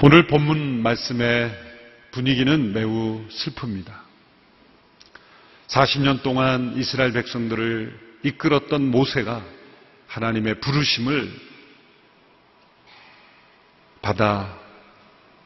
[0.00, 1.50] 오늘 본문 말씀의
[2.12, 3.92] 분위기는 매우 슬픕니다.
[5.66, 9.44] 40년 동안 이스라엘 백성들을 이끌었던 모세가
[10.06, 11.30] 하나님의 부르심을
[14.00, 14.56] 받아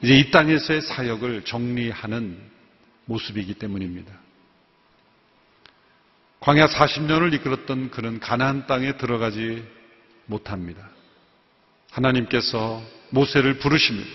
[0.03, 2.52] 이제 이 땅에서의 사역을 정리하는
[3.07, 4.13] 모습이기 때문입니다.
[6.41, 9.65] 광야 40년을 이끌었던 그는 가나안 땅에 들어가지
[10.27, 10.89] 못합니다.
[11.91, 14.11] 하나님께서 모세를 부르십니다.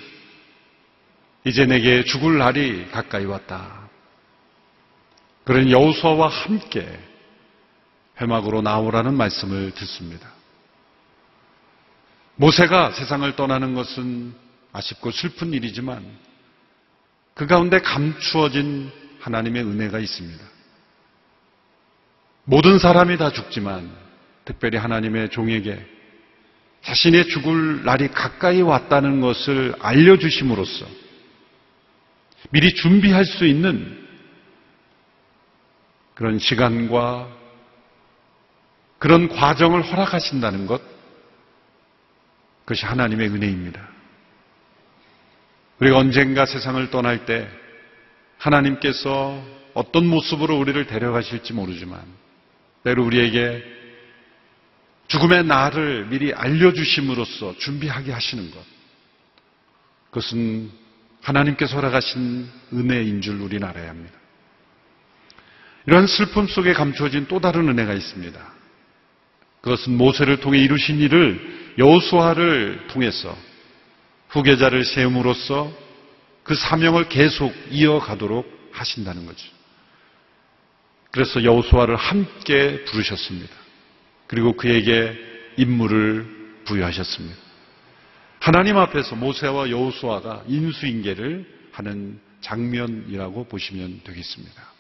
[1.46, 3.88] 이제 내게 죽을 날이 가까이 왔다.
[5.46, 7.00] 그런 여호수아와 함께
[8.20, 10.30] 회막으로 나오라는 말씀을 듣습니다.
[12.36, 14.36] 모세가 세상을 떠나는 것은
[14.74, 16.06] 아쉽고 슬픈 일이지만
[17.38, 20.44] 그 가운데 감추어진 하나님의 은혜가 있습니다.
[22.46, 23.92] 모든 사람이 다 죽지만
[24.44, 25.86] 특별히 하나님의 종에게
[26.82, 30.88] 자신의 죽을 날이 가까이 왔다는 것을 알려주심으로써
[32.50, 34.04] 미리 준비할 수 있는
[36.16, 37.28] 그런 시간과
[38.98, 40.82] 그런 과정을 허락하신다는 것,
[42.66, 43.97] 그것이 하나님의 은혜입니다.
[45.80, 47.48] 우리가 언젠가 세상을 떠날 때
[48.38, 52.02] 하나님께서 어떤 모습으로 우리를 데려가실지 모르지만
[52.84, 53.64] 때로 우리에게
[55.08, 58.60] 죽음의 날을 미리 알려주심으로써 준비하게 하시는 것.
[60.10, 60.72] 그것은
[61.22, 64.18] 하나님께서 허락하신 은혜인 줄 우리는 알아야 합니다.
[65.86, 68.54] 이러한 슬픔 속에 감추어진 또 다른 은혜가 있습니다.
[69.62, 73.38] 그것은 모세를 통해 이루신 일을 여호수아를 통해서
[74.30, 75.72] 후계자를 세움으로써
[76.44, 79.48] 그 사명을 계속 이어가도록 하신다는 거죠.
[81.12, 83.56] 그래서 여호수아를 함께 부르셨습니다.
[84.28, 85.18] 그리고 그에게
[85.58, 87.36] 임무를 부여하셨습니다.
[88.40, 94.74] 하나님 앞에서 모세와 여호수아가 인수인계를 하는 장면이라고 보시면 되겠습니다.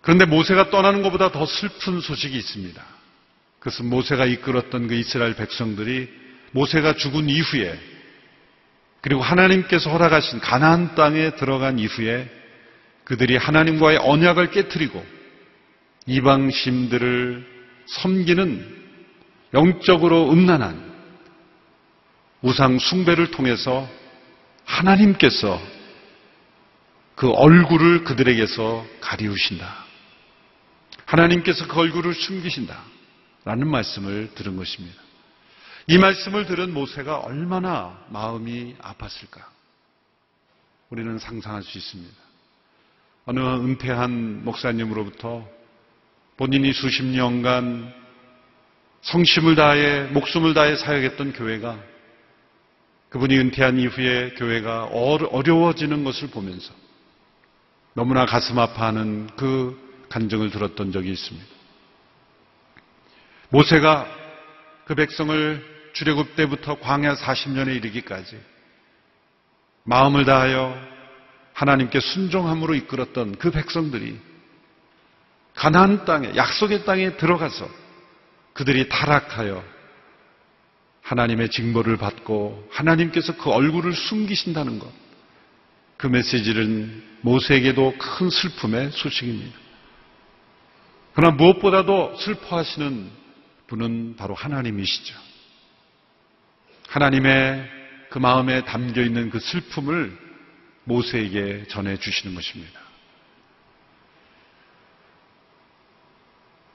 [0.00, 2.97] 그런데 모세가 떠나는 것보다 더 슬픈 소식이 있습니다.
[3.68, 6.08] 그것은 모세가 이끌었던 그 이스라엘 백성들이
[6.52, 7.78] 모세가 죽은 이후에
[9.02, 12.28] 그리고 하나님께서 허락하신 가나안 땅에 들어간 이후에
[13.04, 15.04] 그들이 하나님과의 언약을 깨뜨리고
[16.06, 17.46] 이방신들을
[17.86, 18.76] 섬기는
[19.54, 20.88] 영적으로 음란한
[22.40, 23.88] 우상 숭배를 통해서
[24.64, 25.60] 하나님께서
[27.16, 29.84] 그 얼굴을 그들에게서 가리우신다.
[31.04, 32.97] 하나님께서 그 얼굴을 숨기신다.
[33.44, 35.00] 라는 말씀을 들은 것입니다.
[35.86, 39.42] 이 말씀을 들은 모세가 얼마나 마음이 아팠을까?
[40.90, 42.14] 우리는 상상할 수 있습니다.
[43.26, 45.46] 어느 은퇴한 목사님으로부터
[46.36, 47.94] 본인이 수십 년간
[49.02, 51.78] 성심을 다해 목숨을 다해 사역했던 교회가
[53.10, 56.72] 그분이 은퇴한 이후에 교회가 어려워지는 것을 보면서
[57.94, 61.57] 너무나 가슴 아파하는 그 간증을 들었던 적이 있습니다.
[63.50, 64.06] 모세가
[64.84, 68.38] 그 백성을 출애굽 때부터 광야 40년에 이르기까지
[69.84, 70.78] 마음을 다하여
[71.54, 74.18] 하나님께 순종함으로 이끌었던 그 백성들이
[75.54, 77.68] 가나안 땅에 약속의 땅에 들어가서
[78.52, 79.64] 그들이 타락하여
[81.02, 84.92] 하나님의 징벌을 받고 하나님께서 그 얼굴을 숨기신다는 것.
[85.96, 89.58] 그 메시지는 모세에게도 큰 슬픔의 소식입니다.
[91.14, 93.10] 그러나 무엇보다도 슬퍼하시는
[93.68, 95.14] 분은 바로 하나님이시죠.
[96.88, 97.68] 하나님의
[98.10, 100.16] 그 마음에 담겨 있는 그 슬픔을
[100.84, 102.80] 모세에게 전해 주시는 것입니다.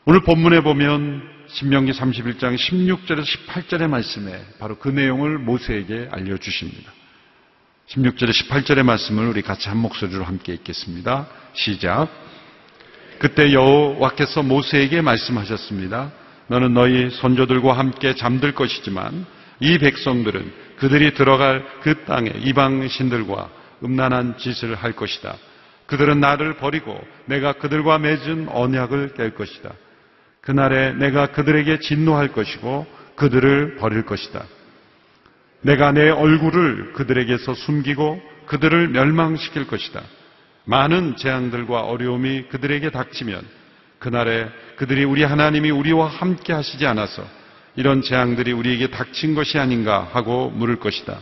[0.05, 6.91] 오늘 본문에 보면 신명기 31장 16절에서 18절의 말씀에 바로 그 내용을 모세에게 알려주십니다.
[7.87, 11.27] 16절에 18절의 말씀을 우리 같이 한 목소리로 함께 읽겠습니다.
[11.53, 12.09] 시작.
[13.19, 16.11] 그때 여호와께서 모세에게 말씀하셨습니다.
[16.47, 19.25] 너는 너희 선조들과 함께 잠들 것이지만
[19.59, 23.49] 이 백성들은 그들이 들어갈 그 땅에 이방 신들과
[23.83, 25.35] 음란한 짓을 할 것이다.
[25.85, 29.71] 그들은 나를 버리고 내가 그들과 맺은 언약을 깰 것이다.
[30.41, 32.85] 그날에 내가 그들에게 진노할 것이고
[33.15, 34.43] 그들을 버릴 것이다.
[35.61, 40.01] 내가 내 얼굴을 그들에게서 숨기고 그들을 멸망시킬 것이다.
[40.65, 43.41] 많은 재앙들과 어려움이 그들에게 닥치면
[44.03, 47.25] 그날에 그들이 우리 하나님이 우리와 함께 하시지 않아서
[47.77, 51.21] 이런 재앙들이 우리에게 닥친 것이 아닌가 하고 물을 것이다.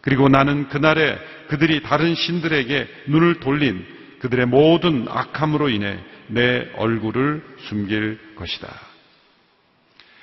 [0.00, 1.16] 그리고 나는 그날에
[1.46, 3.86] 그들이 다른 신들에게 눈을 돌린
[4.18, 8.68] 그들의 모든 악함으로 인해 내 얼굴을 숨길 것이다.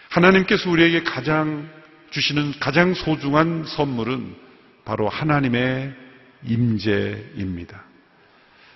[0.10, 1.70] 하나님께서 우리에게 가장
[2.12, 4.36] 주시는 가장 소중한 선물은
[4.84, 5.94] 바로 하나님의
[6.46, 7.86] 임재입니다.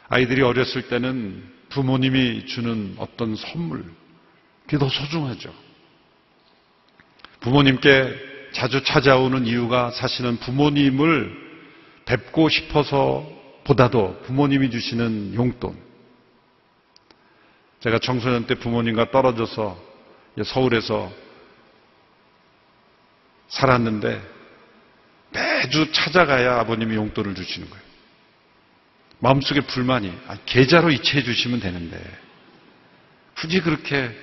[0.07, 3.85] 아이들이 어렸을 때는 부모님이 주는 어떤 선물,
[4.63, 5.53] 그게 더 소중하죠.
[7.39, 11.49] 부모님께 자주 찾아오는 이유가 사실은 부모님을
[12.05, 13.27] 뵙고 싶어서
[13.63, 15.77] 보다도 부모님이 주시는 용돈.
[17.81, 19.79] 제가 청소년 때 부모님과 떨어져서
[20.43, 21.11] 서울에서
[23.47, 24.21] 살았는데
[25.31, 27.88] 매주 찾아가야 아버님이 용돈을 주시는 거예요.
[29.19, 32.01] 마음속에 불만이 아, 계좌로 이체해 주시면 되는데
[33.35, 34.15] 굳이 그렇게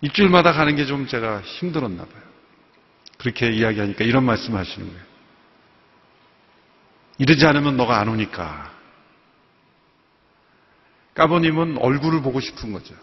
[0.00, 2.22] 일주일마다 가는 게 좀 제가 힘들었나 봐요.
[3.18, 5.02] 그렇게 이야기하니까 이런 말씀 하시는 거예요.
[7.18, 8.72] 이러지 않으면 너가 안 오니까.
[11.14, 12.94] 까버님은 얼굴을 보고 싶은 거죠.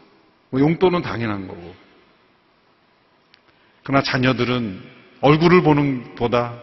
[0.50, 1.76] 뭐 용돈은 당연한 거고.
[3.84, 4.84] 그러나 자녀들은
[5.22, 6.60] 얼굴을 보는 보다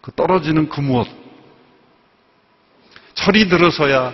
[0.00, 1.08] 그 떨어지는 그 무엇.
[3.22, 4.12] 철이 들어서야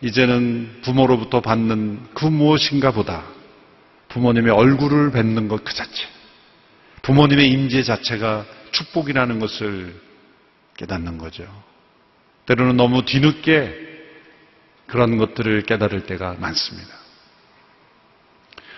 [0.00, 3.24] 이제는 부모로부터 받는 그 무엇인가 보다
[4.08, 6.06] 부모님의 얼굴을 뵙는 것 그 자체.
[7.02, 9.94] 부모님의 임재 자체가 축복이라는 것을
[10.76, 11.44] 깨닫는 거죠.
[12.46, 13.82] 때로는 너무 뒤늦게
[14.86, 16.94] 그런 것들을 깨달을 때가 많습니다.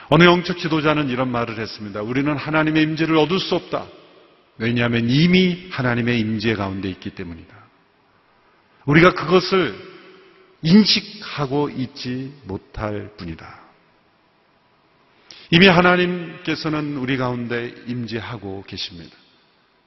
[0.08, 2.02] 어느 영적 지도자는 이런 말을 했습니다.
[2.02, 3.86] 우리는 하나님의 임재를 얻을 수 없다.
[4.58, 7.55] 왜냐하면 이미 하나님의 임재 가운데 있기 때문이다.
[8.86, 9.74] 우리가 그것을
[10.62, 13.60] 인식하고 있지 못할 뿐이다.
[15.50, 19.14] 이미 하나님께서는 우리 가운데 임재하고 계십니다.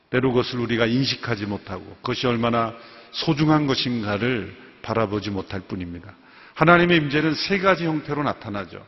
[0.10, 2.74] 때로 그것을 우리가 인식하지 못하고 그것이 얼마나
[3.12, 6.16] 소중한 것인가를 바라보지 못할 뿐입니다.
[6.56, 8.86] 하나님의 임재는 세 가지 형태로 나타나죠.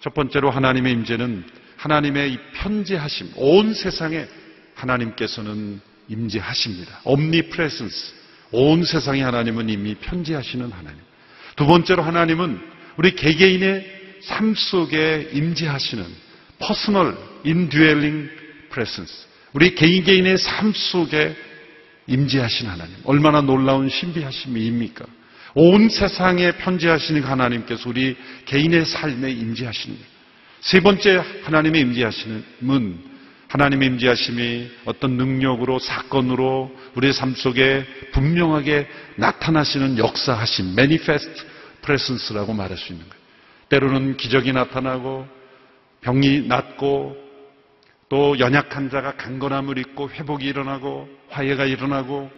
[0.00, 1.44] 첫 번째로 하나님의 임재는
[1.76, 4.28] 하나님의 이 편재하심, 온 세상에
[4.74, 7.00] 하나님께서는 임재하십니다.
[7.04, 8.21] omnipresence.
[8.52, 11.00] 온 세상에 하나님은 이미 편재하시는 하나님.
[11.56, 12.60] 두 번째로 하나님은
[12.96, 16.04] 우리 개개인의 삶 속에 임재하시는
[16.58, 18.30] personal indwelling
[18.70, 19.26] presence.
[19.52, 21.34] 우리 개인 개인의 삶 속에
[22.06, 22.94] 임재하신 하나님.
[23.04, 25.04] 얼마나 놀라운 신비하심입니까?
[25.54, 28.16] 온 세상에 편재하시는 하나님께서 우리
[28.46, 29.96] 개인의 삶에 임재하시는.
[30.60, 33.11] 세 번째 하나님의 임재하심은
[33.52, 41.30] 하나님의 임재하심이 어떤 능력으로 사건으로 우리의 삶 속에 분명하게 나타나시는 역사하심, manifest
[41.82, 43.22] presence라고 말할 수 있는 거예요.
[43.68, 45.28] 때로는 기적이 나타나고
[46.00, 47.14] 병이 낫고
[48.08, 52.30] 또 연약한 자가 강건함을 입고 회복이 일어나고 화해가 일어나고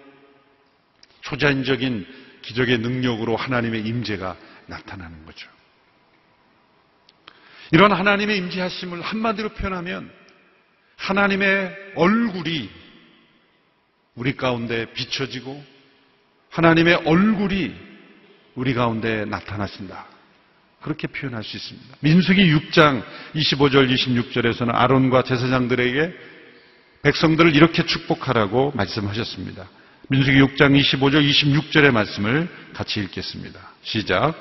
[1.20, 2.06] 초자연적인
[2.42, 5.48] 기적의 능력으로 하나님의 임재가 나타나는 거죠.
[7.70, 10.23] 이런 하나님의 임재하심을 한마디로 표현하면
[10.96, 12.70] 하나님의 얼굴이
[14.14, 15.62] 우리 가운데 비춰지고
[16.50, 17.74] 하나님의 얼굴이
[18.54, 20.06] 우리 가운데 나타나신다.
[20.80, 21.96] 그렇게 표현할 수 있습니다.
[22.00, 23.02] 민수기 6장
[23.34, 26.12] 25절 26절에서는 아론과 제사장들에게
[27.02, 29.68] 백성들을 이렇게 축복하라고 말씀하셨습니다.
[30.08, 33.58] 민수기 6장 25절 26절의 말씀을 같이 읽겠습니다.
[33.82, 34.34] 시작.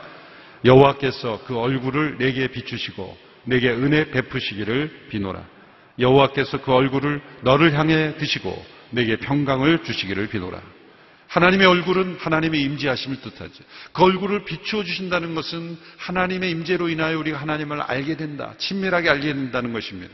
[0.66, 5.46] 여호와께서 그 얼굴을 내게 비추시고 내게 은혜 베푸시기를 비노라.
[6.00, 10.62] 여호와께서 그 얼굴을 너를 향해 드시고 내게 평강을 주시기를 비노라.
[11.28, 13.64] 하나님의 얼굴은 하나님의 임재하심을 뜻하죠.
[13.92, 18.54] 그 얼굴을 비추어 주신다는 것은 하나님의 임재로 인하여 우리가 하나님을 알게 된다.
[18.60, 20.14] 친밀하게 알게 된다는 것입니다.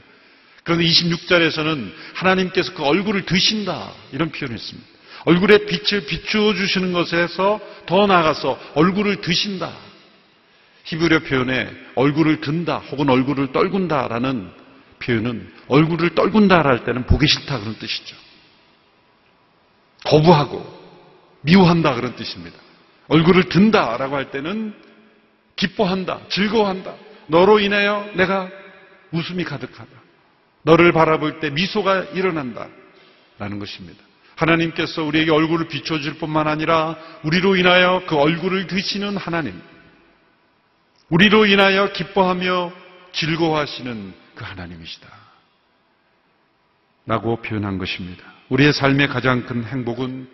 [0.64, 3.92] 그런데 26절에서는 하나님께서 그 얼굴을 드신다.
[4.14, 4.88] 이런 표현을 했습니다.
[5.26, 9.74] 얼굴에 빛을 비추어 주시는 것에서 더 나아가서 얼굴을 드신다.
[10.86, 14.59] 히브리어 표현에 얼굴을 든다 혹은 얼굴을 떨군다라는
[15.00, 18.16] 표현은 얼굴을 떨군다라 할 때는 보기 싫다 그런 뜻이죠.
[20.06, 20.80] 거부하고
[21.42, 22.58] 미워한다 그런 뜻입니다.
[23.08, 24.74] 얼굴을 든다라고 할 때는
[25.56, 26.96] 기뻐한다, 즐거워한다.
[27.28, 28.50] 너로 인하여 내가
[29.12, 29.90] 웃음이 가득하다.
[30.64, 32.68] 너를 바라볼 때 미소가 일어난다.
[33.38, 34.04] 라는 것입니다.
[34.36, 39.60] 하나님께서 우리에게 얼굴을 비춰줄 뿐만 아니라 우리로 인하여 그 얼굴을 드시는 하나님.
[41.10, 42.72] 우리로 인하여 기뻐하며
[43.12, 45.08] 즐거워하시는 그 하나님이시다.
[47.06, 48.24] 라고 표현한 것입니다.
[48.48, 50.30] 우리의 삶의 가장 큰 행복은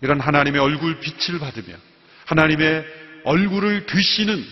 [0.00, 1.76] 이런 하나님의 얼굴 빛을 받으며
[2.24, 2.84] 하나님의
[3.24, 4.42] 얼굴을 드시는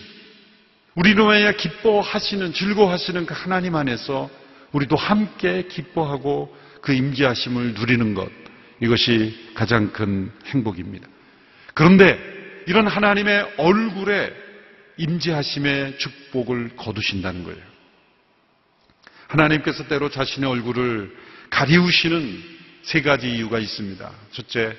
[0.93, 4.29] 우리로 인하여 기뻐하시는 즐거워하시는 그 하나님 안에서
[4.71, 8.29] 우리도 함께 기뻐하고 그 임재하심을 누리는 것
[8.81, 11.07] 이것이 가장 큰 행복입니다.
[11.73, 12.19] 그런데
[12.67, 14.31] 이런 하나님의 얼굴에
[14.97, 17.70] 임재하심의 축복을 거두신다는 거예요.
[19.31, 21.15] 하나님께서 때로 자신의 얼굴을
[21.49, 22.43] 가리우시는
[22.83, 24.11] 세 가지 이유가 있습니다.
[24.31, 24.75] 첫째,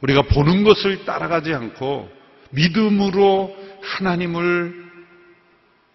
[0.00, 2.10] 우리가 보는 것을 따라가지 않고
[2.50, 4.88] 믿음으로 하나님을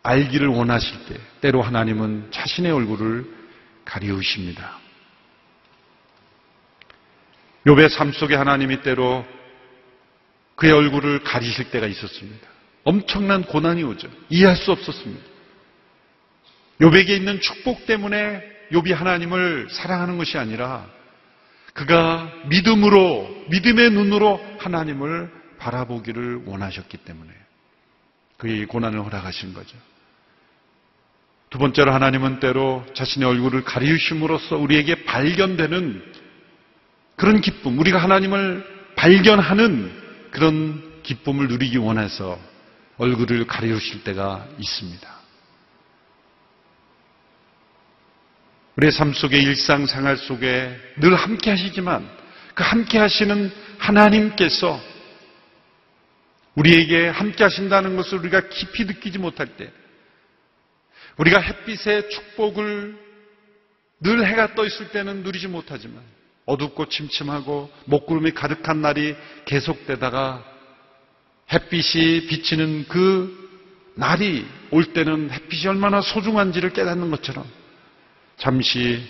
[0.03, 3.25] 알기를 원하실 때, 때로 하나님은 자신의 얼굴을
[3.85, 4.79] 가리우십니다.
[7.65, 9.25] 욥의 삶 속에 하나님이 때로
[10.55, 12.47] 그의 얼굴을 가리실 때가 있었습니다.
[12.83, 14.09] 엄청난 고난이 오죠.
[14.29, 15.32] 이해할 수 없었습니다.
[16.81, 20.87] 욥에게 있는 축복 때문에 욥이 하나님을 사랑하는 것이 아니라
[21.73, 27.31] 그가 믿음으로 믿음의 눈으로 하나님을 바라보기를 원하셨기 때문에
[28.37, 29.77] 그의 고난을 허락하신 거죠.
[31.49, 36.03] 두 번째로 하나님은 때로 자신의 얼굴을 가리우심으로써 우리에게 발견되는
[37.15, 38.65] 그런 기쁨, 우리가 하나님을
[38.95, 39.91] 발견하는
[40.31, 42.39] 그런 기쁨을 누리기 원해서
[42.97, 45.22] 얼굴을 가리우실 때가 있습니다.
[48.75, 52.09] 우리의 삶 속에 일상 생활 속에 늘 함께 하시지만
[52.55, 54.79] 그 함께 하시는 하나님께서
[56.55, 59.71] 우리에게 함께 하신다는 것을 우리가 깊이 느끼지 못할 때
[61.17, 62.97] 우리가 햇빛의 축복을
[63.99, 66.01] 늘 해가 떠 있을 때는 누리지 못하지만
[66.45, 69.15] 어둡고 침침하고 먹구름이 가득한 날이
[69.45, 70.43] 계속되다가
[71.51, 73.43] 햇빛이 비치는 그
[73.95, 77.45] 날이 올 때는 햇빛이 얼마나 소중한지를 깨닫는 것처럼
[78.37, 79.01] 잠시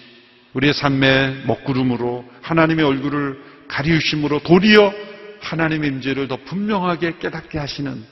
[0.54, 4.94] 우리의 삶의 먹구름으로 하나님의 얼굴을 가리우심으로 도리어
[5.42, 8.04] 하나님의 임재를 더 분명하게 깨닫게 하시는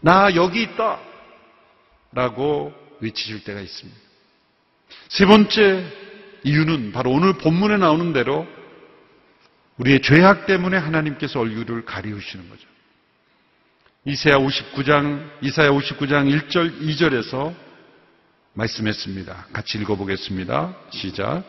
[0.00, 1.00] 나 여기 있다
[2.12, 4.00] 라고 외치실 때가 있습니다.
[5.08, 5.84] 세 번째
[6.44, 8.46] 이유는 바로 오늘 본문에 나오는 대로
[9.78, 12.66] 우리의 죄악 때문에 하나님께서 얼굴을 가리우시는 거죠.
[14.04, 17.54] 이사야 59장 이사야 59장 1절 2절에서
[18.54, 19.46] 말씀했습니다.
[19.52, 20.74] 같이 읽어보겠습니다.
[20.90, 21.42] 시작.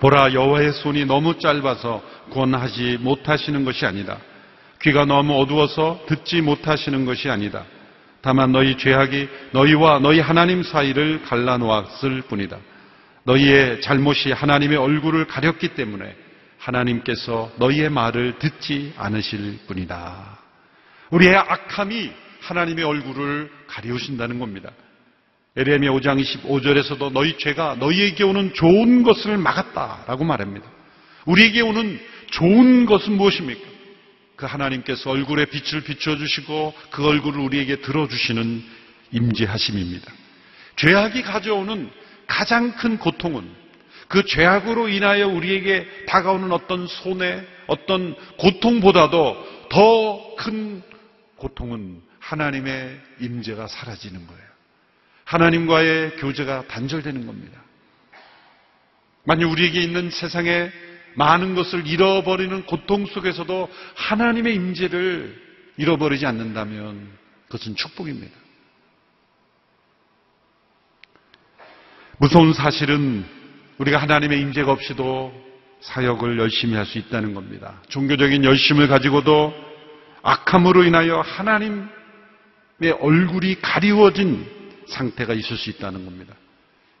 [0.00, 4.18] 보라 여호와의 손이 너무 짧아서 구원하지 못하시는 것이 아니다.
[4.80, 7.64] 귀가 너무 어두워서 듣지 못하시는 것이 아니다.
[8.20, 12.58] 다만 너희 죄악이 너희와 너희 하나님 사이를 갈라놓았을 뿐이다.
[13.24, 16.16] 너희의 잘못이 하나님의 얼굴을 가렸기 때문에
[16.58, 20.38] 하나님께서 너희의 말을 듣지 않으실 뿐이다.
[21.10, 24.70] 우리의 악함이 하나님의 얼굴을 가리우신다는 겁니다.
[25.56, 30.66] 에레미야 5장 25절에서도 너희 죄가 너희에게 오는 좋은 것을 막았다라고 말합니다.
[31.26, 33.60] 우리에게 오는 좋은 것은 무엇입니까?
[34.36, 38.62] 그 하나님께서 얼굴에 빛을 비춰주시고 그 얼굴을 우리에게 들어 주시는
[39.12, 40.10] 임재하심입니다.
[40.76, 41.90] 죄악이 가져오는
[42.26, 43.48] 가장 큰 고통은
[44.08, 50.82] 그 죄악으로 인하여 우리에게 다가오는 어떤 손해, 어떤 고통보다도 더 큰
[51.36, 54.51] 고통은 하나님의 임재가 사라지는 거예요.
[55.32, 57.58] 하나님과의 교제가 단절되는 겁니다.
[59.24, 60.70] 만약 우리에게 있는 세상에
[61.14, 65.40] 많은 것을 잃어버리는 고통 속에서도 하나님의 임재를
[65.78, 67.08] 잃어버리지 않는다면
[67.46, 68.34] 그것은 축복입니다.
[72.18, 73.24] 무서운 사실은
[73.78, 75.32] 우리가 하나님의 임재가 없이도
[75.80, 77.80] 사역을 열심히 할 수 있다는 겁니다.
[77.88, 79.52] 종교적인 열심을 가지고도
[80.22, 81.88] 악함으로 인하여 하나님의
[83.00, 84.61] 얼굴이 가리워진
[84.92, 86.34] 상태가 있을 수 있다는 겁니다.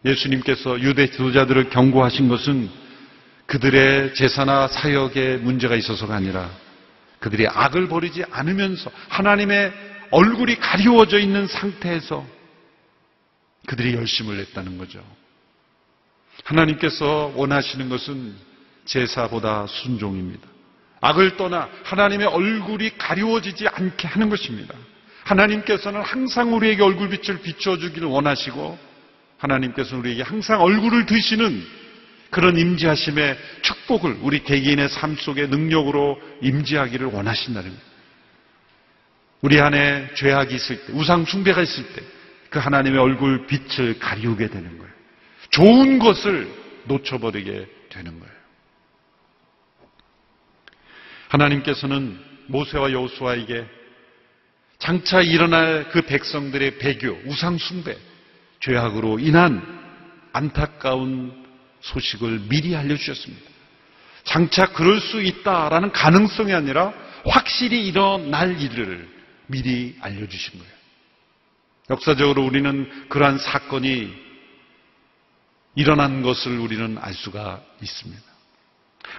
[0.04, 2.68] 예수님께서 유대 지도자들을 경고하신 것은
[3.46, 6.50] 그들의 제사나 사역에 문제가 있어서가 아니라
[7.20, 9.72] 그들이 악을 버리지 않으면서 하나님의
[10.10, 12.26] 얼굴이 가리워져 있는 상태에서
[13.66, 15.04] 그들이 열심을 냈다는 거죠.
[16.44, 18.34] 하나님께서 원하시는 것은
[18.84, 20.48] 제사보다 순종입니다.
[21.00, 24.74] 악을 떠나 하나님의 얼굴이 가리워지지 않게 하는 것입니다.
[25.24, 28.78] 하나님께서는 항상 우리에게 얼굴빛을 비춰주기를 원하시고
[29.38, 31.62] 하나님께서는 우리에게 항상 얼굴을 드시는
[32.30, 37.92] 그런 임재하심의 축복을 우리 개개인의 삶 속에 능력으로 임재하기를 원하신다는 거예요.
[39.42, 42.02] 우리 안에 죄악이 있을 때, 우상 숭배가 있을 때,
[42.48, 44.92] 그 하나님의 얼굴 빛을 가리우게 되는 거예요.
[45.50, 46.48] 좋은 것을
[46.84, 48.32] 놓쳐버리게 되는 거예요.
[51.28, 53.66] 하나님께서는 모세와 여호수아에게
[54.82, 57.96] 장차 일어날 그 백성들의 배교, 우상 숭배,
[58.58, 59.62] 죄악으로 인한
[60.32, 61.32] 안타까운
[61.82, 63.48] 소식을 미리 알려주셨습니다.
[64.24, 66.92] 장차 그럴 수 있다라는 가능성이 아니라
[67.24, 69.08] 확실히 일어날 일을
[69.46, 70.74] 미리 알려주신 거예요.
[71.90, 74.12] 역사적으로 우리는 그러한 사건이
[75.76, 78.22] 일어난 것을 우리는 알 수가 있습니다.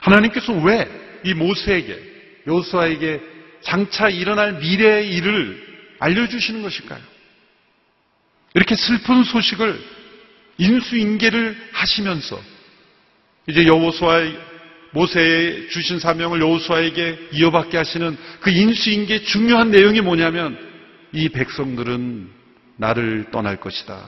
[0.02, 3.22] 하나님께서 왜 이 모세에게, 요수아에게
[3.64, 7.02] 장차 일어날 미래의 일을 알려주시는 것일까요?
[8.54, 9.82] 이렇게 슬픈 소식을
[10.58, 12.42] 인수인계를 하시면서
[13.48, 14.38] 이제 여호수아의
[14.92, 20.58] 모세에 주신 사명을 여호수아에게 이어받게 하시는 그 인수인계의 중요한 내용이 뭐냐면
[21.12, 22.30] 이 백성들은
[22.78, 24.06] 나를 떠날 것이다.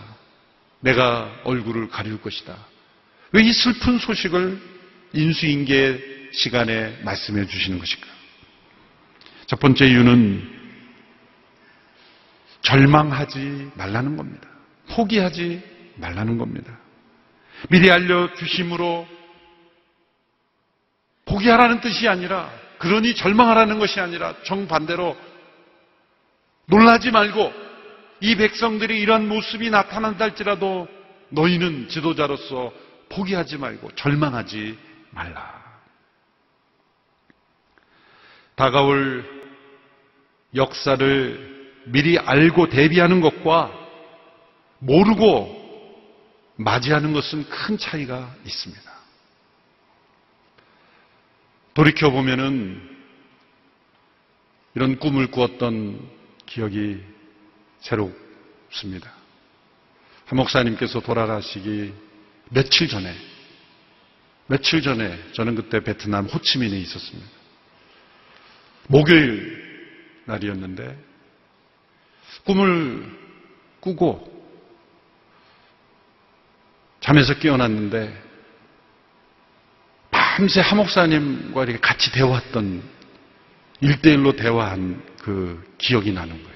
[0.81, 2.55] 내가 얼굴을 가릴 것이다.
[3.31, 4.61] 왜 이 슬픈 소식을
[5.13, 8.14] 인수인계 시간에 말씀해 주시는 것일까?
[9.47, 10.55] 첫 번째 이유는
[12.61, 14.47] 절망하지 말라는 겁니다.
[14.89, 15.61] 포기하지
[15.97, 16.77] 말라는 겁니다.
[17.69, 19.07] 미리 알려주심으로
[21.25, 25.15] 포기하라는 뜻이 아니라 그러니 절망하라는 것이 아니라 정반대로
[26.65, 27.53] 놀라지 말고
[28.21, 30.87] 이 백성들이 이런 모습이 나타난다 할지라도
[31.29, 32.73] 너희는 지도자로서
[33.09, 34.77] 포기하지 말고 절망하지
[35.11, 35.63] 말라.
[38.55, 39.34] 다가올
[40.55, 43.71] 역사를 미리 알고 대비하는 것과
[44.79, 45.63] 모르고
[46.55, 48.95] 맞이하는 것은 큰 차이가 있습니다.
[51.73, 52.95] 돌이켜보면은
[54.75, 55.99] 이런 꿈을 꾸었던
[56.45, 57.01] 기억이
[57.79, 59.11] 새롭습니다.
[60.25, 61.93] 한 목사님께서 돌아가시기
[62.49, 63.13] 며칠 전에,
[64.47, 67.29] 며칠 전에 저는 그때 베트남 호치민에 있었습니다.
[68.87, 69.64] 목요일
[70.25, 70.97] 날이었는데
[72.45, 73.05] 꿈을
[73.79, 74.33] 꾸고
[76.99, 78.23] 잠에서 깨어났는데
[80.11, 82.83] 밤새 하목사님과 이렇게 같이 대화했던
[83.81, 86.55] 일대일로 대화한 그 기억이 나는 거예요.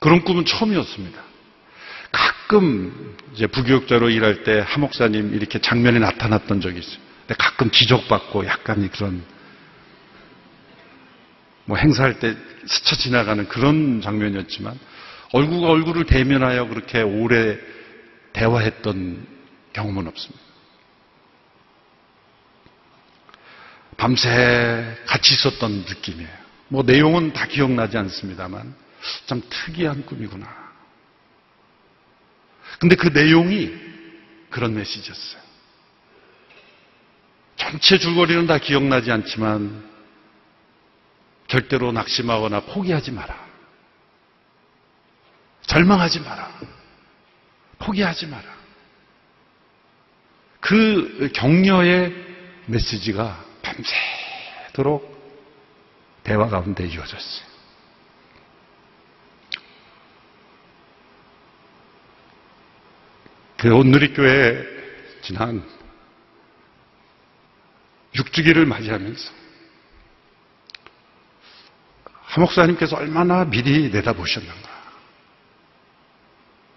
[0.00, 1.22] 그런 꿈은 처음이었습니다.
[2.12, 6.98] 가끔 이제 부교육자로 일할 때 하목사님 이렇게 장면에 나타났던 적이 있어요.
[7.20, 9.24] 근데 가끔 지적받고 약간 그런
[11.66, 14.78] 뭐 행사할 때 스쳐 지나가는 그런 장면이었지만
[15.32, 17.58] 얼굴과 얼굴을 대면하여 그렇게 오래
[18.32, 19.26] 대화했던
[19.72, 20.44] 경험은 없습니다.
[23.96, 26.44] 밤새 같이 있었던 느낌이에요.
[26.68, 28.74] 뭐 내용은 다 기억나지 않습니다만
[29.26, 30.64] 참 특이한 꿈이구나.
[32.78, 33.72] 근데 그 내용이
[34.50, 35.42] 그런 메시지였어요.
[37.56, 39.93] 전체 줄거리는 다 기억나지 않지만
[41.54, 43.46] 절대로 낙심하거나 포기하지 마라.
[45.66, 46.50] 절망하지 마라.
[47.78, 48.44] 포기하지 마라.
[50.58, 52.12] 그 격려의
[52.66, 55.14] 메시지가 밤새도록
[56.24, 57.46] 대화 가운데 이어졌어요.
[63.58, 65.64] 그 온누리교회 지난
[68.14, 69.43] 6주기를 맞이하면서
[72.34, 74.68] 하 목사님께서 얼마나 미리 내다보셨는가.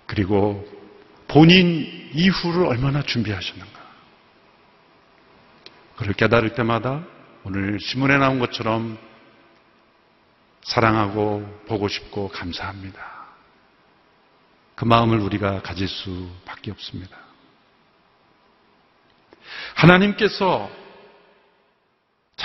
[0.05, 0.67] 그리고
[1.27, 3.79] 본인 이후를 얼마나 준비하셨는가.
[5.97, 7.03] 그를 깨달을 때마다
[7.43, 8.99] 오늘 신문에 나온 것처럼
[10.61, 13.17] 사랑하고 보고 싶고 감사합니다.
[14.75, 17.17] 그 마음을 우리가 가질 수밖에 없습니다.
[19.73, 20.69] 하나님께서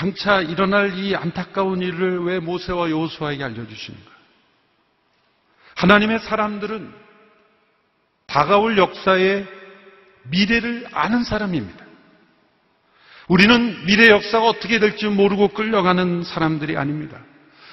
[0.02, 4.10] 장차 일어날 이 안타까운 일을 왜 모세와 여호수아에게 알려주시는가?
[5.76, 6.92] 하나님의 사람들은
[8.26, 9.46] 다가올 역사의
[10.24, 11.84] 미래를 아는 사람입니다.
[13.28, 17.20] 우리는 미래 역사가 어떻게 될지 모르고 끌려가는 사람들이 아닙니다.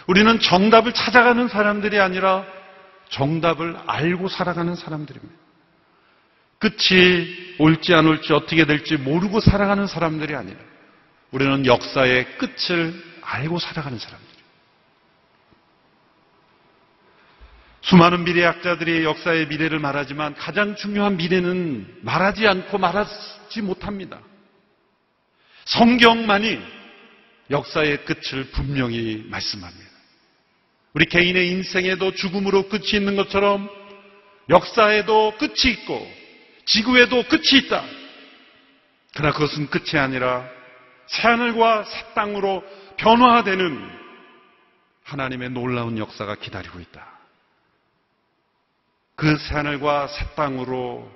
[0.06, 2.46] 우리는 정답을 찾아가는 사람들이 아니라
[3.10, 5.36] 정답을 알고 살아가는 사람들입니다.
[6.60, 10.60] 끝이 올지 안 올지 어떻게 될지 모르고 살아가는 사람들이 아니라
[11.32, 14.40] 우리는 역사의 끝을 알고 살아가는 사람들이에요.
[17.82, 24.20] 수많은 미래학자들이 역사의 미래를 말하지만 가장 중요한 미래는 말하지 않고 말하지 못합니다.
[25.66, 26.60] 성경만이
[27.52, 29.90] 역사의 끝을 분명히 말씀합니다.
[30.94, 33.70] 우리 개인의 인생에도 죽음으로 끝이 있는 것처럼
[34.50, 36.12] 역사에도 끝이 있고
[36.66, 37.84] 지구에도 끝이 있다.
[39.16, 40.59] 그러나 그것은 끝이 아니라
[41.10, 42.64] 새하늘과 새 땅으로
[42.98, 44.00] 변화되는
[45.04, 47.06] 하나님의 놀라운 역사가 기다리고 있다.
[49.16, 51.12] 그 새하늘과 새 땅으로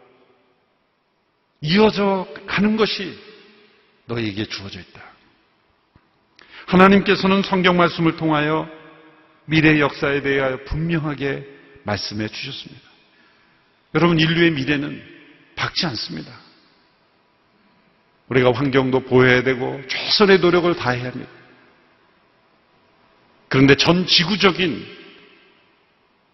[1.61, 3.17] 이어져 가는 것이
[4.05, 5.01] 너희에게 주어져 있다.
[6.65, 8.67] 하나님께서는 성경 말씀을 통하여
[9.45, 11.47] 미래 역사에 대하여 분명하게
[11.83, 12.81] 말씀해 주셨습니다.
[13.95, 15.01] 여러분, 인류의 미래는
[15.55, 16.42] 밝지 않습니다.
[18.33, 21.31] 우리가 환경도 보호해야 되고 최선의 노력을 다해야 합니다.
[23.47, 24.85] 그런데 전 지구적인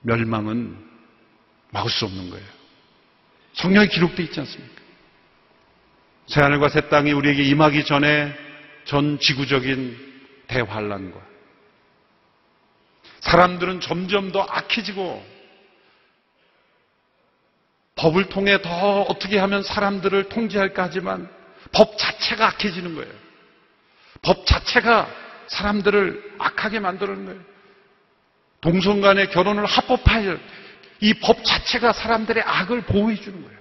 [0.02, 0.78] 멸망은
[1.72, 2.46] 막을 수 없는 거예요.
[3.54, 4.82] 성경에 기록되어 있지 않습니까?
[6.28, 8.34] 새하늘과 새 땅이 우리에게 임하기 전에
[8.86, 9.98] 전 지구적인
[10.48, 11.20] 대환란과
[13.20, 15.40] 사람들은 점점 더 악해지고
[17.96, 21.39] 법을 통해 더 어떻게 하면 사람들을 통제할까 하지만
[21.72, 23.12] 법 자체가 악해지는 거예요.
[24.22, 25.08] 법 자체가
[25.48, 27.42] 사람들을 악하게 만드는 거예요.
[28.62, 30.40] 동성 간의 결혼을 합법화할
[31.02, 33.58] 이 법 자체가 사람들의 악을 보호해 주는 거예요.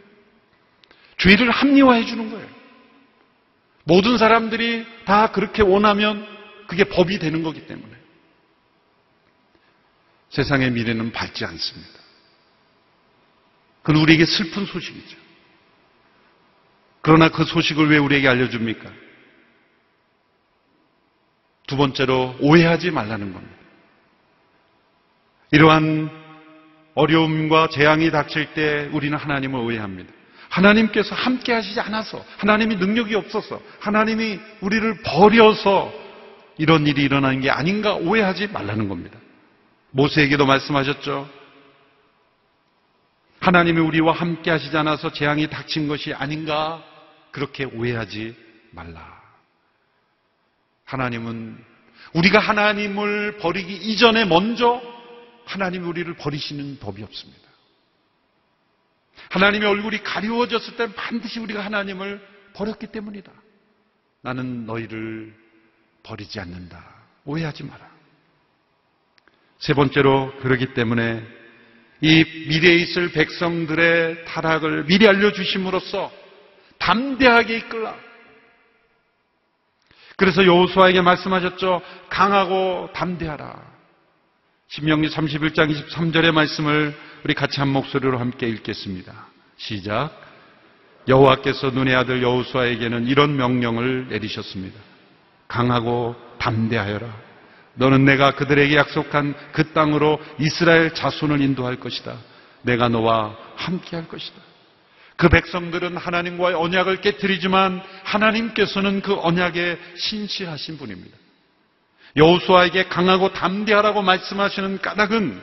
[1.19, 2.49] 죄를 합리화해 주는 거예요.
[3.85, 6.27] 모든 사람들이 다 그렇게 원하면
[6.67, 7.97] 그게 법이 되는 거기 때문에
[10.31, 11.99] 세상의 미래는 밝지 않습니다.
[13.83, 15.17] 그건 우리에게 슬픈 소식이죠.
[17.01, 18.91] 그러나 그 소식을 왜 우리에게 알려줍니까?
[21.67, 23.57] 두 번째로 오해하지 말라는 겁니다.
[25.53, 26.11] 이러한
[26.95, 30.13] 어려움과 재앙이 닥칠 때 우리는 하나님을 오해합니다.
[30.49, 35.93] 하나님께서 함께 하시지 않아서, 하나님이 능력이 없어서, 하나님이 우리를 버려서
[36.57, 39.19] 이런 일이 일어나는 게 아닌가 오해하지 말라는 겁니다.
[39.91, 41.29] 모세에게도 말씀하셨죠.
[43.41, 46.83] 하나님이 우리와 함께 하시지 않아서 재앙이 닥친 것이 아닌가
[47.31, 48.37] 그렇게 오해하지
[48.73, 49.19] 말라.
[50.85, 51.65] 하나님은
[52.15, 54.81] 우리가 하나님을 버리기 이전에 먼저
[55.45, 57.49] 하나님이 우리를 버리시는 법이 없습니다.
[59.31, 63.31] 하나님의 얼굴이 가리워졌을 때 반드시 우리가 하나님을 버렸기 때문이다.
[64.23, 65.35] 나는 너희를
[66.03, 66.83] 버리지 않는다.
[67.25, 67.89] 오해하지 마라.
[69.59, 71.38] 세 번째로 그러기 때문에
[72.01, 76.13] 이 미래에 있을 백성들의 타락을 미리 알려주심으로써
[76.79, 77.97] 담대하게 이끌라.
[80.17, 81.81] 그래서 여호수아에게 말씀하셨죠.
[82.09, 83.79] 강하고 담대하라.
[84.69, 89.29] 신명기 31장 23절의 말씀을 우리 같이 한 목소리로 함께 읽겠습니다.
[89.57, 90.11] 시작.
[91.09, 94.79] 여호와께서 눈의 아들 여호수아에게는 이런 명령을 내리셨습니다.
[95.49, 97.28] 강하고 담대하여라.
[97.79, 102.17] 너는 내가 그들에게 약속한 그 땅으로 이스라엘 자손을 인도할 것이다.
[102.63, 104.37] 내가 너와 함께 할 것이다.
[105.17, 111.17] 그 백성들은 하나님과의 언약을 깨뜨리지만 하나님께서는 그 언약에 신실하신 분입니다.
[112.17, 115.41] 여호수아에게 강하고 담대하라고 말씀하시는 까닭은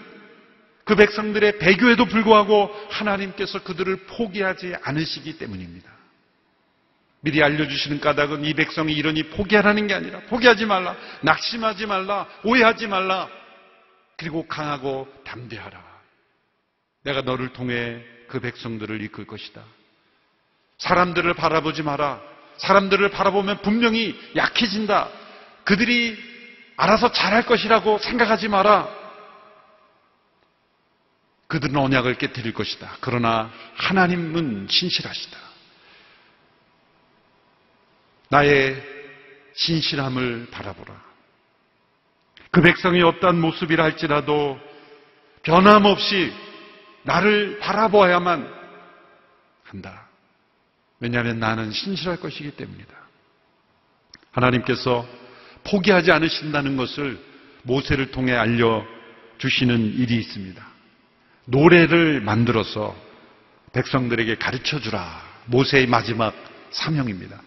[0.83, 5.94] 그 백성들의 배교에도 불구하고 하나님께서 그들을 포기하지 않으시기 때문입니다.
[7.25, 13.27] 미리 알려주시는 까닭은 이 백성이 이러니 포기하라는 게 아니라 포기하지 말라, 낙심하지 말라, 오해하지 말라,
[14.15, 15.83] 그리고 강하고 담대하라.
[17.03, 19.63] 내가 너를 통해 그 백성들을 이끌 것이다.
[20.77, 22.21] 사람들을 바라보지 마라.
[22.57, 25.09] 사람들을 바라보면 분명히 약해진다.
[25.63, 26.15] 그들이
[26.77, 28.87] 알아서 잘할 것이라고 생각하지 마라.
[31.47, 32.97] 그들은 언약을 깨뜨릴 것이다.
[33.01, 35.54] 그러나 하나님은 신실하시다.
[38.29, 38.81] 나의
[39.53, 41.05] 신실함을 바라보라.
[42.51, 44.59] 그 백성이 어떠한 모습이라 할지라도
[45.43, 46.33] 변함없이
[47.03, 48.53] 나를 바라보아야만
[49.63, 50.07] 한다.
[50.99, 52.93] 왜냐하면 나는 신실할 것이기 때문이다.
[54.31, 55.07] 하나님께서
[55.65, 57.19] 포기하지 않으신다는 것을
[57.63, 60.65] 모세를 통해 알려주시는 일이 있습니다.
[61.45, 62.95] 노래를 만들어서
[63.73, 65.21] 백성들에게 가르쳐 주라.
[65.45, 66.33] 모세의 마지막
[66.71, 67.39] 사명입니다.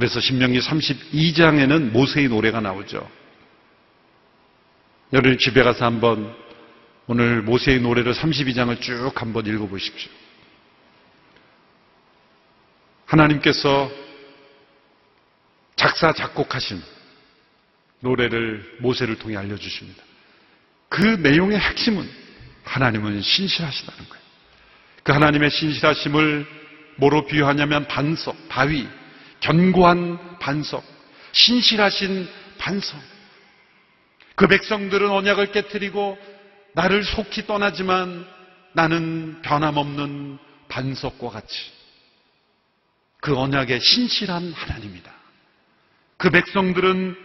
[0.00, 3.06] 그래서 신명기 32장에는 모세의 노래가 나오죠.
[5.12, 6.34] 여러분 집에 가서 한번
[7.06, 10.10] 오늘 모세의 노래를 32장을 쭉 한번 읽어보십시오.
[13.04, 13.90] 하나님께서
[15.76, 16.82] 작사, 작곡하신
[18.00, 20.02] 노래를 모세를 통해 알려주십니다.
[20.88, 22.08] 그 내용의 핵심은
[22.64, 24.24] 하나님은 신실하시다는 거예요.
[25.02, 26.46] 그 하나님의 신실하심을
[26.96, 28.88] 뭐로 비유하냐면 반석, 바위,
[29.40, 30.84] 견고한 반석,
[31.32, 33.00] 신실하신 반석.
[34.34, 36.18] 그 백성들은 언약을 깨뜨리고
[36.74, 38.26] 나를 속히 떠나지만
[38.72, 41.72] 나는 변함없는 반석과 같이
[43.20, 45.12] 그 언약에 신실한 하나님이다.
[46.16, 47.16] 그 백성들은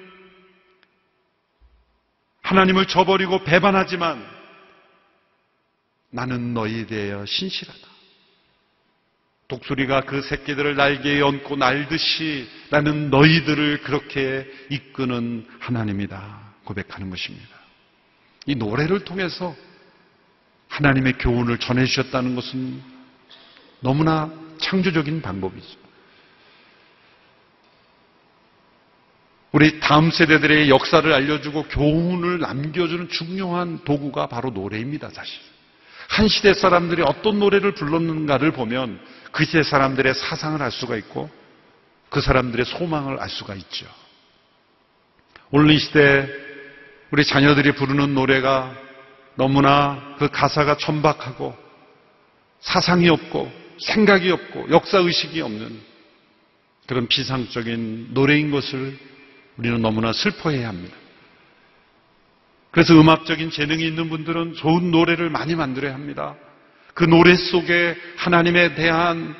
[2.41, 4.25] 하나님을 저버리고 배반하지만
[6.09, 7.94] 나는 너희에 대하여 신실하다.
[9.47, 16.55] 독수리가 그 새끼들을 날개에 얹고 날듯이 나는 너희들을 그렇게 이끄는 하나님이다.
[16.63, 17.55] 고백하는 것입니다.
[18.47, 19.55] 이 노래를 통해서
[20.67, 22.81] 하나님의 교훈을 전해주셨다는 것은
[23.81, 25.85] 너무나 창조적인 방법이죠.
[29.51, 35.39] 우리 다음 세대들의 역사를 알려주고 교훈을 남겨주는 중요한 도구가 바로 노래입니다, 사실.
[36.15, 39.01] 한 시대 사람들이 어떤 노래를 불렀는가를 보면
[39.33, 41.29] 그 시대 사람들의 사상을 알 수가 있고
[42.09, 43.85] 그 사람들의 소망을 알 수가 있죠.
[45.51, 46.25] 오늘 이 시대
[47.11, 48.73] 우리 자녀들이 부르는 노래가
[49.35, 51.53] 너무나 그 가사가 천박하고
[52.61, 55.81] 사상이 없고 생각이 없고 역사의식이 없는
[56.87, 58.97] 그런 비상적인 노래인 것을
[59.57, 60.95] 우리는 너무나 슬퍼해야 합니다.
[62.75, 66.35] 그래서 음악적인 재능이 있는 분들은 좋은 노래를 많이 만들어야 합니다.
[66.93, 69.33] 그 노래 속에 하나님에 대한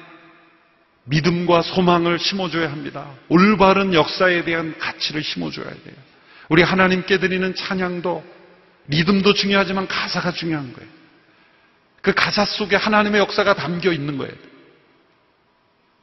[1.03, 3.11] 믿음과 소망을 심어줘야 합니다.
[3.27, 5.95] 올바른 역사에 대한 가치를 심어줘야 돼요.
[6.47, 8.23] 우리 하나님께 드리는 찬양도
[8.87, 10.89] 리듬도 중요하지만 가사가 중요한 거예요.
[12.01, 14.33] 그 가사 속에 하나님의 역사가 담겨 있는 거예요.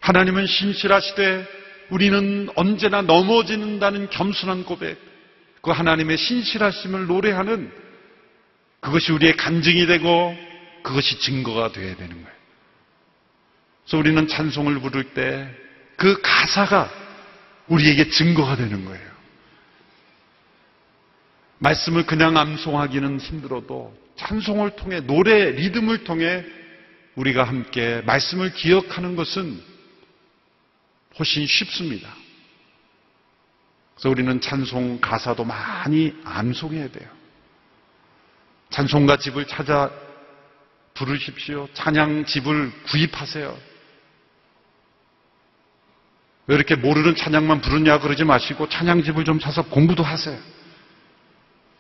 [0.01, 1.49] 하나님은 신실하시되
[1.89, 5.12] 우리는 언제나 넘어지는다는 겸손한 고백,
[5.63, 7.73] 그 하나님의 신실하심을 노래하는
[8.81, 10.37] 그것이 우리의 간증이 되고
[10.83, 12.37] 그것이 증거가 되어야 되는 거예요.
[13.85, 15.63] 그래서 우리는 찬송을 부를 때
[16.03, 16.91] 그 가사가
[17.69, 19.13] 우리에게 증거가 되는 거예요.
[21.59, 26.45] 말씀을 그냥 암송하기는 힘들어도 찬송을 통해 노래 리듬을 통해
[27.15, 29.63] 우리가 함께 말씀을 기억하는 것은
[31.21, 32.13] 훨씬 쉽습니다.
[33.95, 37.09] 그래서 우리는 찬송 가사도 많이 암송해야 돼요.
[38.71, 39.91] 찬송가 집을 찾아
[40.95, 41.69] 부르십시오.
[41.75, 43.73] 찬양 집을 구입하세요.
[46.47, 50.39] 왜 이렇게 모르는 찬양만 부르냐 그러지 마시고 찬양 집을 좀 사서 공부도 하세요.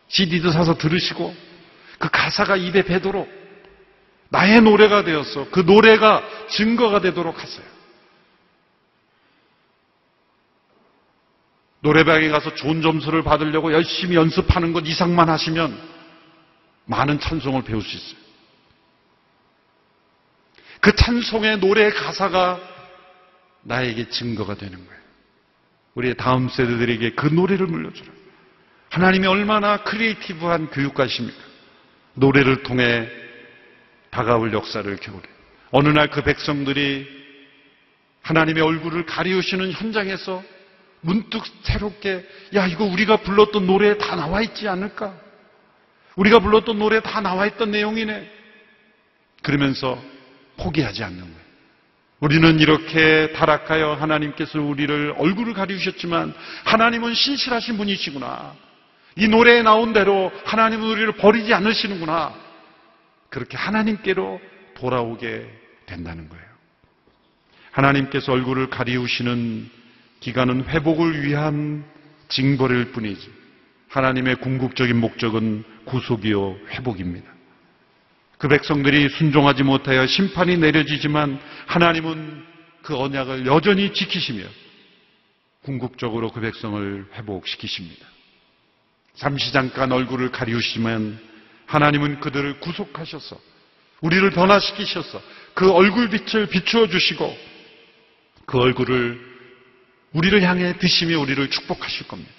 [0.09, 1.35] CD도 사서 들으시고
[1.99, 3.29] 그 가사가 입에 배도록
[4.29, 7.72] 나의 노래가 되어서 그 노래가 증거가 되도록 하세요.
[11.83, 15.77] 노래방에 가서 좋은 점수를 받으려고 열심히 연습하는 것 이상만 하시면
[16.87, 18.23] 많은 찬송을 배울 수 있어요.
[20.81, 22.61] 그 찬송의 노래의 가사가
[23.63, 25.03] 나에게 증거가 되는 거예요.
[25.95, 28.11] 우리의 다음 세대들에게 그 노래를 물려주라.
[28.91, 31.39] 하나님이 얼마나 creative한 교육가십니까?
[32.15, 33.09] 노래를 통해
[34.11, 35.23] 다가올 역사를 겨울에.
[35.71, 37.09] 어느 날 그 백성들이
[38.23, 40.43] 하나님의 얼굴을 가리우시는 현장에서
[41.03, 45.15] 문득 새롭게, 야, 이거 우리가 불렀던 노래에 다 나와 있지 않을까?
[46.17, 48.31] 우리가 불렀던 노래에 다 나와 있던 내용이네.
[49.43, 50.01] 그러면서
[50.57, 51.43] 포기하지 않는 거예요.
[52.21, 56.33] 우리는 이렇게 타락하여 하나님께서 우리를 얼굴을 가리우셨지만
[56.65, 58.55] 하나님은 신실하신 분이시구나.
[59.17, 62.33] 이 노래에 나온 대로 하나님은 우리를 버리지 않으시는구나.
[63.29, 64.41] 그렇게 하나님께로
[64.75, 65.51] 돌아오게
[65.87, 66.45] 된다는 거예요.
[67.73, 69.82] 하나님께서 얼굴을 가리우시는
[70.23, 71.85] 기간은 회복을 위한
[72.29, 73.31] 징벌일 뿐이지.
[73.89, 77.31] 하나님의 궁극적인 목적은 구속이요 회복입니다.
[78.39, 82.45] 그 백성들이 순종하지 못하여 심판이 내려지지만 하나님은
[82.83, 84.45] 그 언약을 여전히 지키시며
[85.63, 88.07] 궁극적으로 그 백성을 회복시키십니다.
[89.15, 91.21] 잠시 잠깐 얼굴을 가리우시면
[91.67, 93.39] 하나님은 그들을 구속하셔서
[94.01, 95.21] 우리를 변화시키셔서
[95.55, 97.37] 그 얼굴 빛을 비추어 주시고
[98.47, 99.32] 그 얼굴을
[100.13, 102.31] 우리를 향해 드시며 우리를 축복하실 겁니다.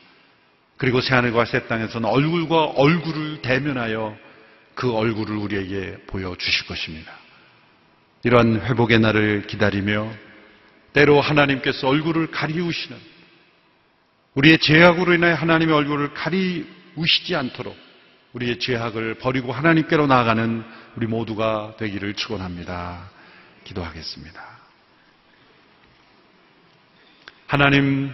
[0.77, 4.17] 그리고 새하늘과 새 땅에서는 얼굴과 얼굴을 대면하여
[4.75, 7.11] 그 얼굴을 우리에게 보여주실 것입니다.
[8.23, 10.11] 이러한 회복의 날을 기다리며
[10.93, 12.97] 때로 하나님께서 얼굴을 가리우시는
[14.35, 17.75] 우리의 죄악으로 인하여 하나님의 얼굴을 가리우시지 않도록
[18.33, 20.63] 우리의 죄악을 버리고 하나님께로 나아가는
[20.95, 23.09] 우리 모두가 되기를 축원합니다.
[23.63, 24.52] 기도하겠습니다.
[27.53, 28.11] 하나님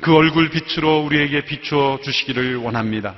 [0.00, 3.14] 그 얼굴 빛으로 우리에게 비추어 주시기를 원합니다.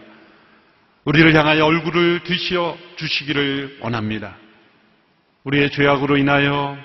[1.04, 4.36] 우리를 향하여 얼굴을 드시어 주시기를 원합니다.
[5.44, 6.76] 우리의 죄악으로 인하여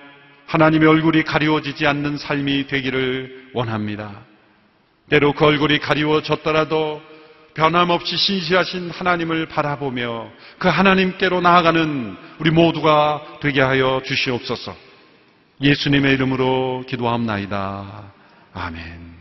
[0.45, 4.21] 하나님의 얼굴이 가리워지지 않는 삶이 되기를 원합니다.
[5.09, 7.01] 때로 그 얼굴이 가리워졌더라도
[7.55, 14.75] 변함없이 신실하신 하나님을 바라보며 그 하나님께로 나아가는 우리 모두가 되게 하여 주시옵소서.
[15.61, 18.20] 예수님의 이름으로 기도합나이다.
[18.53, 19.20] 아멘.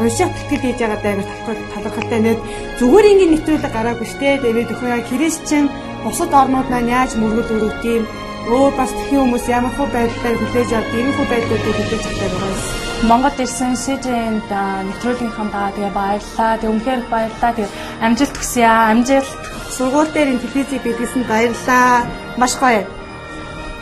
[0.00, 2.40] уншаад тэтгэл хийж байгаа даа талхал талхалтай нэт
[2.78, 5.64] зүгээр ингээд нэвтрүүлэг гараагүй штэ тэгээд өхөө яа христчин
[6.04, 8.04] бусад орнууд маань яаж мөргөл өрөвт юм
[8.46, 12.52] өөр бас тхэн хүмүүс ямар хөө байдлаар хүлээж авд ийм хөө байдлуудыг хүлээж авдаг байгаа
[12.54, 12.86] юм.
[13.10, 14.52] Монгол ирсэн СЖН-д
[14.88, 16.52] нэвтрүүлгийнхаа даа тэгээ баярлаа.
[16.60, 17.52] Тэг үнхээр их баярлаа.
[17.58, 17.68] Тэг
[18.06, 18.90] амжилт хүсье аа.
[18.94, 19.30] Амжилт.
[19.74, 22.06] Сургууль дээр ин телевизийг бидлсэн баярлаа.
[22.40, 22.86] Маш гоё.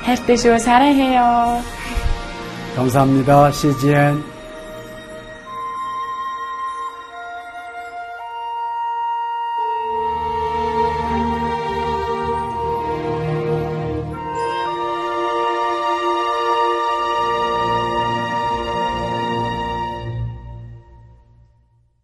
[0.06, 0.58] хайртай шүү.
[0.58, 1.62] 사랑해요.
[2.76, 3.52] 감사합니다.
[3.52, 4.16] CGN.